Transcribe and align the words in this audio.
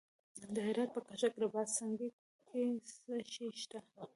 د 0.53 0.55
هرات 0.67 0.89
په 0.95 1.01
کشک 1.07 1.33
رباط 1.43 1.67
سنګي 1.77 2.09
کې 2.47 2.63
څه 2.87 3.13
شی 3.31 3.47
شته؟ 3.61 3.79